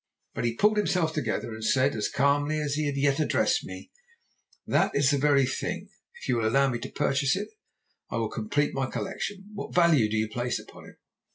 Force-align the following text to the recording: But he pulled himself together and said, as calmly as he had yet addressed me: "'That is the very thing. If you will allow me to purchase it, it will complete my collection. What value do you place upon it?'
But 0.33 0.45
he 0.45 0.55
pulled 0.55 0.77
himself 0.77 1.13
together 1.13 1.53
and 1.53 1.63
said, 1.63 1.93
as 1.95 2.09
calmly 2.09 2.59
as 2.59 2.73
he 2.73 2.87
had 2.87 2.97
yet 2.97 3.19
addressed 3.19 3.63
me: 3.63 3.91
"'That 4.65 4.95
is 4.95 5.11
the 5.11 5.19
very 5.19 5.45
thing. 5.45 5.89
If 6.19 6.27
you 6.27 6.37
will 6.37 6.49
allow 6.49 6.69
me 6.69 6.79
to 6.79 6.89
purchase 6.89 7.35
it, 7.35 7.49
it 7.49 7.49
will 8.15 8.27
complete 8.27 8.73
my 8.73 8.87
collection. 8.87 9.51
What 9.53 9.75
value 9.75 10.09
do 10.09 10.17
you 10.17 10.27
place 10.27 10.57
upon 10.57 10.87
it?' 10.89 10.95